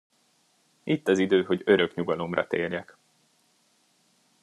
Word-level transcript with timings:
Itt 0.83 1.07
az 1.07 1.19
idő, 1.19 1.43
hogy 1.43 1.61
örök 1.65 1.95
nyugalomra 1.95 2.47
térjek. 2.47 2.97